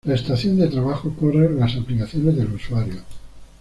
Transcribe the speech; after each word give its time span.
La 0.03 0.15
Estación 0.15 0.57
de 0.57 0.67
trabajo 0.67 1.11
corre 1.13 1.47
las 1.53 1.75
aplicaciones 1.75 2.35
del 2.35 2.53
usuario. 2.55 3.03